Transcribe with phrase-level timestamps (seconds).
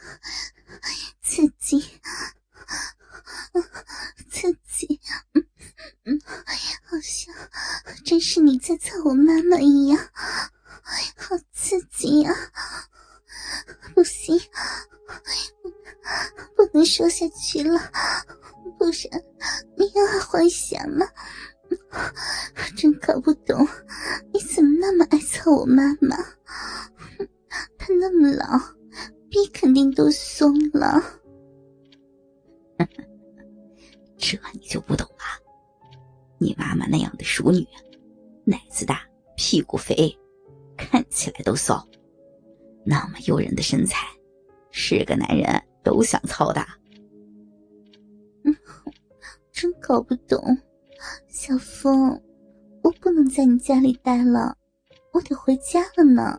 [1.22, 1.80] 刺激，
[4.30, 5.00] 刺激，
[5.34, 5.46] 嗯
[6.04, 6.20] 嗯，
[6.84, 7.34] 好像
[8.04, 9.98] 真是你在操我妈妈一样，
[11.16, 12.34] 好刺激啊！
[13.94, 14.38] 不行，
[16.56, 17.78] 不能说下去了，
[18.78, 19.22] 不然
[19.76, 21.06] 你又要幻想了。
[22.76, 23.68] 真搞不懂，
[24.32, 26.16] 你怎么那么爱操我妈妈？
[27.78, 28.58] 她那么老，
[29.40, 31.02] 逼肯定都松了。
[34.18, 35.24] 这你就不懂了。
[36.38, 37.66] 你妈妈那样的淑女，
[38.44, 39.02] 奶子大，
[39.36, 40.14] 屁股肥，
[40.76, 41.86] 看起来都骚，
[42.84, 44.06] 那么诱人的身材，
[44.70, 46.60] 是个男人都想操的。
[48.44, 48.54] 嗯，
[49.52, 50.58] 真搞不懂。
[51.28, 52.22] 小峰，
[52.82, 54.54] 我不能在你家里待了，
[55.12, 56.38] 我得回家了呢。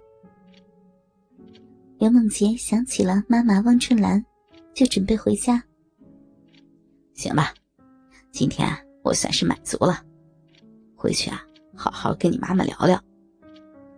[2.01, 4.25] 刘梦洁想起了妈妈汪春兰，
[4.73, 5.63] 就准备回家。
[7.13, 7.53] 行吧，
[8.31, 8.67] 今天
[9.03, 10.03] 我算是满足了，
[10.95, 12.99] 回去啊，好好跟你妈妈聊聊。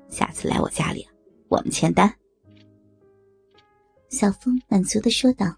[0.10, 1.08] 下次来我家里，
[1.48, 2.14] 我们签单。
[4.10, 5.56] 小峰满足的说道。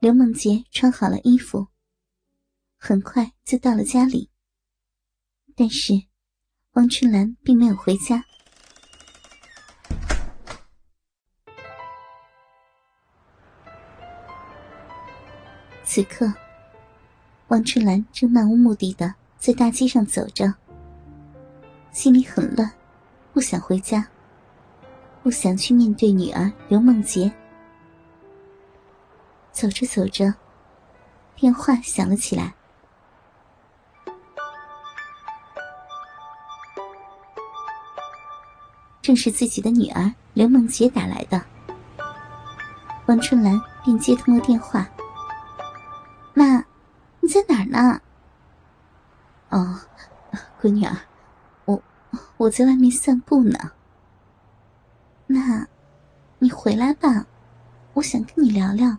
[0.00, 1.64] 刘梦洁穿好了衣服。
[2.76, 4.28] 很快就到了家里，
[5.54, 5.92] 但是
[6.72, 8.24] 汪春兰并没有回家。
[15.96, 16.30] 此刻，
[17.48, 20.52] 王春兰正漫无目的的在大街上走着，
[21.90, 22.70] 心里很乱，
[23.32, 24.06] 不想回家，
[25.22, 27.32] 不想去面对女儿刘梦洁。
[29.52, 30.34] 走着走着，
[31.34, 32.54] 电话响了起来。
[39.00, 41.40] 正是自己的女儿刘梦洁打来的，
[43.06, 44.86] 王春兰便接通了电话。
[47.76, 48.00] 啊，
[49.50, 49.80] 哦，
[50.62, 50.96] 闺女儿，
[51.66, 51.82] 我
[52.38, 53.72] 我在外面散步呢。
[55.26, 55.68] 那，
[56.38, 57.26] 你回来吧，
[57.92, 58.96] 我想跟你聊聊。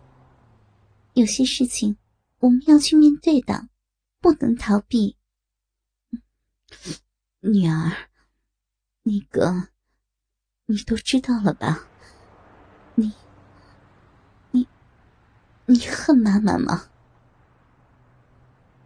[1.14, 1.98] 有些事情
[2.38, 3.68] 我们要去面对的，
[4.22, 5.18] 不能逃避。
[7.40, 7.92] 女儿，
[9.02, 9.70] 那个。
[10.70, 11.88] 你都知道了吧？
[12.96, 13.14] 你、
[14.52, 14.68] 你、
[15.66, 16.90] 你恨妈妈吗？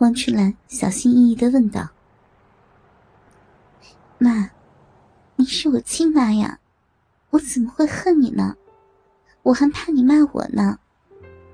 [0.02, 1.88] 王春兰小心翼翼的问道
[4.18, 4.50] ：“妈，
[5.36, 6.58] 你是我亲妈呀，
[7.30, 8.56] 我怎么会恨你呢？
[9.44, 10.80] 我还怕你骂我呢。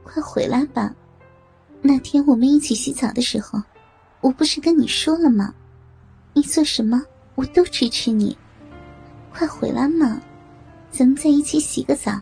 [0.02, 0.96] 快回来吧！
[1.82, 3.62] 那天我们一起洗澡的时候，
[4.22, 5.54] 我不是跟你说了吗？
[6.32, 7.04] 你做什么，
[7.36, 8.38] 我都支持你。”
[9.30, 10.22] 快回来嘛，
[10.90, 12.18] 咱们在一起洗个澡，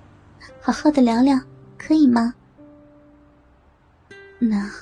[0.59, 1.39] 好好的聊聊，
[1.77, 2.33] 可以吗？
[4.39, 4.73] 那，那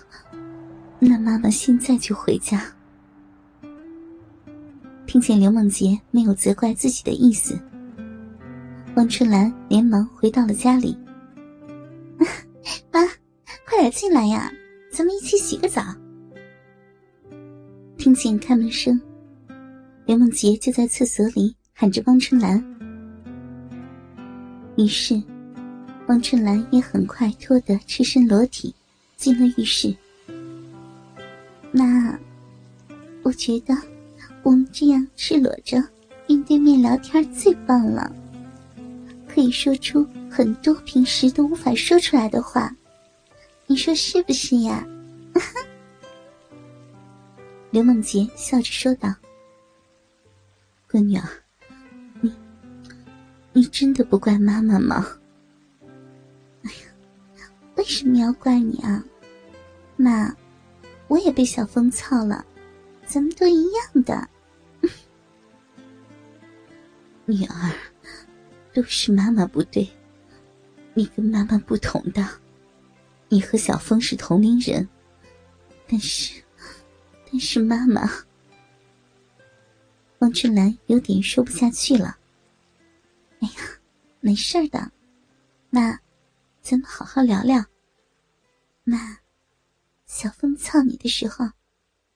[1.24, 2.62] 妈妈现在就回家。
[5.08, 7.58] 听见刘梦洁没有责怪自己的意思，
[8.96, 10.98] 汪春兰连忙回到了家里。
[12.92, 13.00] 妈，
[13.66, 14.52] 快点进来呀，
[14.92, 15.82] 咱们一起洗个澡。
[17.98, 19.00] 听见开门声，
[20.06, 21.56] 刘梦洁就在厕所里。
[21.76, 22.64] 喊着汪春兰，
[24.78, 25.22] 于是
[26.08, 28.74] 汪春兰也很快脱得赤身裸体，
[29.18, 29.94] 进了浴室。
[33.34, 33.76] 觉得
[34.44, 35.82] 我们这样赤裸着
[36.28, 38.12] 面对面聊天最棒了，
[39.28, 42.74] 可以说出很多平时都无法说出来的话，
[43.68, 44.86] 你说是不是呀？
[47.72, 49.14] 刘梦洁笑着说道
[50.90, 51.30] ：“闺女啊，
[52.22, 52.32] 你。”
[53.56, 55.06] 你真的不怪妈妈吗？
[56.64, 57.46] 哎呀，
[57.76, 59.04] 为什么要怪你啊？
[59.96, 60.36] 妈，
[61.08, 62.44] 我也被小风操了，
[63.14, 64.28] 咱们都一样的。
[67.28, 67.72] 女儿，
[68.74, 69.88] 都是妈妈不对，
[70.96, 72.28] 你跟妈妈不同的，
[73.30, 74.90] 你和小风是同龄人，
[75.88, 76.42] 但是，
[77.30, 78.10] 但是妈妈……
[80.18, 82.18] 王春兰有点说不下去了。
[83.42, 83.54] 哎呀，
[84.22, 84.92] 没事的，
[85.70, 86.00] 妈，
[86.64, 87.64] 咱们好好聊聊。
[88.84, 89.20] 妈，
[90.08, 91.48] 小风操你的时候，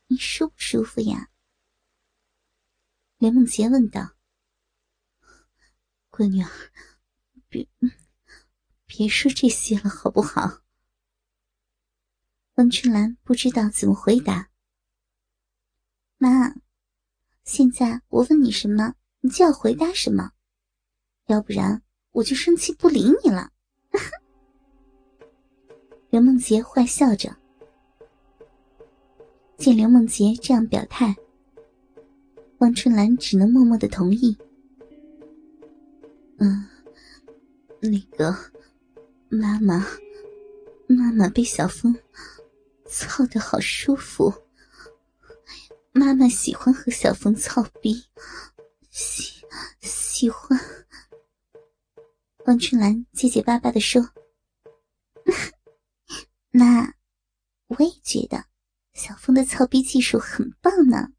[0.08, 1.30] 你舒不舒服呀？
[3.18, 4.16] 连梦洁问道。
[6.10, 6.50] 闺女儿，
[7.50, 7.68] 别
[8.86, 10.62] 别说这些了，好不好？
[12.56, 14.50] 温春兰不知道怎么回答。
[16.18, 16.56] 妈，
[17.44, 20.32] 现在我问你什么，你就要回答什么。
[21.26, 23.52] 要不然我就生气不理你了。
[26.10, 27.38] 刘梦洁坏笑着，
[29.58, 31.16] 见刘梦洁这样表态，
[32.60, 34.38] 汪春兰只能默默的同意。
[36.38, 36.66] 嗯，
[37.82, 38.38] 那个
[39.30, 39.86] 妈妈，
[40.88, 41.98] 妈妈被小风
[42.86, 44.32] 操的好舒服，
[45.92, 48.06] 妈妈喜欢和小风操逼，
[48.92, 49.44] 喜
[49.82, 50.58] 喜欢。
[52.46, 54.08] 汪春兰结结巴巴的说。
[56.52, 56.94] 那，
[57.68, 58.46] 我也觉得
[58.98, 61.10] 小峰的操逼技术很棒呢。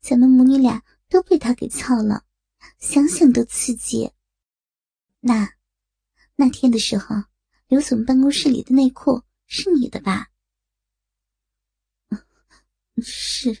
[0.00, 2.24] 咱们母女俩都被他给操了，
[2.80, 4.10] 想想都刺激。
[5.20, 5.54] 那，
[6.34, 7.14] 那天的时候，
[7.68, 10.26] 刘总办公室里的内裤是你的吧？
[13.00, 13.56] 是，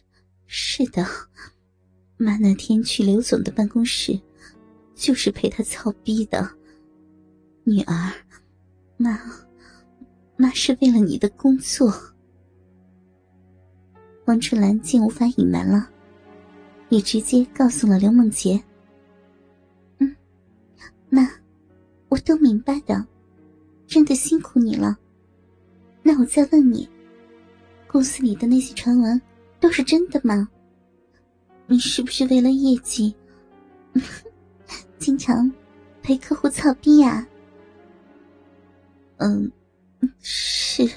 [0.46, 1.06] 是的。
[2.16, 4.20] 妈那天去刘总的办公室，
[4.96, 6.56] 就是陪他操逼的。
[7.64, 8.12] 女儿，
[8.96, 9.16] 妈。
[10.36, 12.11] 妈是为了你的工作。
[14.24, 15.88] 王春兰竟无法隐瞒了，
[16.88, 18.62] 也直接告诉了刘梦洁。
[19.98, 20.16] 嗯，
[21.08, 21.28] 那
[22.08, 23.06] 我都明白的，
[23.86, 24.96] 真的辛苦你了。
[26.02, 26.88] 那我再问你，
[27.86, 29.20] 公司里的那些传闻
[29.60, 30.48] 都是真的吗？
[31.66, 33.14] 你是不是为了业绩，
[34.98, 35.52] 经常
[36.02, 37.26] 陪客户操逼呀？
[39.18, 39.50] 嗯。
[40.20, 40.90] 是，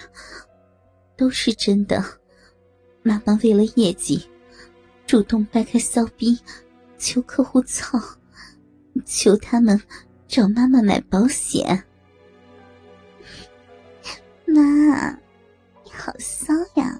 [1.15, 2.03] 都是真的。
[3.07, 4.27] 妈妈为了业绩，
[5.05, 6.39] 主动掰开骚逼，
[6.97, 7.99] 求客户操，
[9.05, 9.79] 求他们
[10.27, 11.83] 找妈妈买保险。
[14.47, 15.11] 妈，
[15.83, 16.99] 你好骚呀！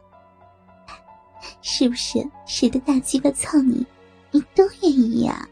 [1.64, 3.84] 是不是谁的大鸡巴操你，
[4.30, 5.50] 你都愿意呀？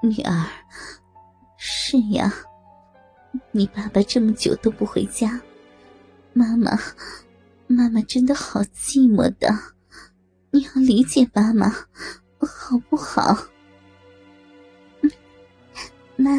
[0.00, 0.46] 女儿，
[1.56, 2.32] 是呀。
[3.50, 5.40] 你爸爸这么久都不回家，
[6.32, 6.78] 妈妈，
[7.72, 9.48] 妈妈真的好寂寞的，
[10.50, 11.70] 你要理解妈妈，
[12.38, 13.48] 好不好？
[15.00, 15.10] 嗯
[16.16, 16.30] 妈，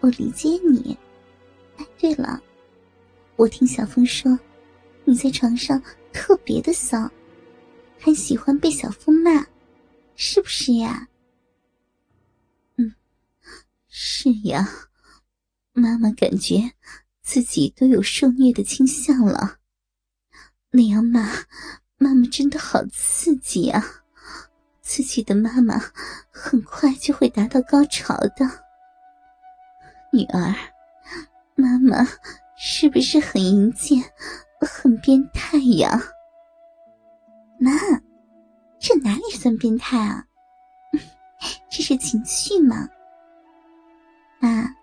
[0.00, 0.96] 我理解你。
[1.76, 2.40] 哎，对了，
[3.34, 4.38] 我听小峰说，
[5.04, 5.82] 你在床上
[6.12, 7.10] 特别的骚，
[7.98, 9.44] 还喜欢被小峰骂，
[10.14, 11.08] 是不是呀？
[12.76, 12.94] 嗯，
[13.88, 14.68] 是呀。
[15.72, 16.72] 妈妈感觉
[17.22, 19.58] 自己都有受虐的倾向了，
[20.70, 21.28] 那样妈，
[21.96, 23.82] 妈妈真的好刺激啊！
[24.80, 25.80] 自己的妈妈
[26.30, 28.46] 很快就会达到高潮的。
[30.12, 30.54] 女儿，
[31.54, 32.06] 妈妈
[32.56, 34.02] 是不是很淫贱、
[34.60, 36.00] 很变态呀？
[37.58, 37.72] 妈，
[38.78, 40.24] 这哪里算变态啊？
[41.70, 42.88] 这是情趣嘛。
[44.38, 44.74] 妈。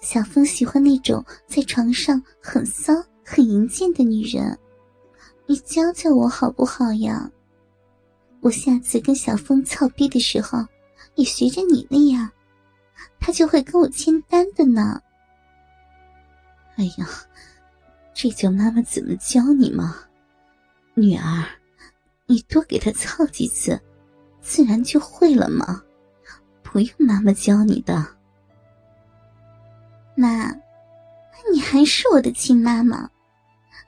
[0.00, 2.92] 小峰喜欢那种在床上很骚、
[3.24, 4.58] 很淫贱的女人，
[5.46, 7.30] 你教教我好不好呀？
[8.40, 10.58] 我下次跟小峰操逼的时候，
[11.14, 12.30] 也学着你那样，
[13.18, 15.00] 他就会跟我签单的呢。
[16.76, 17.08] 哎呀，
[18.12, 19.96] 这叫妈妈怎么教你吗？
[20.94, 21.44] 女儿，
[22.26, 23.80] 你多给他操几次，
[24.40, 25.82] 自然就会了嘛，
[26.62, 28.06] 不用妈妈教你的。
[30.16, 30.54] 妈，
[31.52, 33.10] 你还是我的亲妈妈，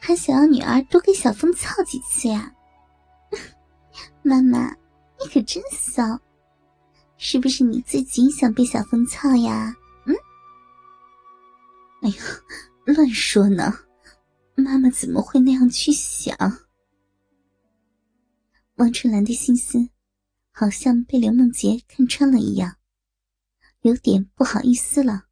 [0.07, 2.55] 还想要女儿多给小峰操几次呀？
[4.23, 4.71] 妈妈，
[5.19, 6.21] 你可真骚，
[7.17, 9.75] 是不是你自己想被小峰操呀？
[10.05, 10.15] 嗯？
[12.03, 12.23] 哎呀，
[12.85, 13.77] 乱说呢，
[14.55, 16.37] 妈妈怎么会那样去想？
[18.77, 19.89] 王春兰的心思，
[20.53, 22.77] 好像被刘梦洁看穿了一样，
[23.81, 25.26] 有点不好意思了。